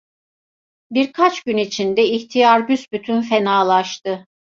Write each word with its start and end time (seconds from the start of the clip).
Birkaç 0.91 1.43
gün 1.43 1.57
içinde 1.57 2.05
ihtiyar 2.09 2.67
büsbütün 2.67 3.21
fenalaştı. 3.21 4.27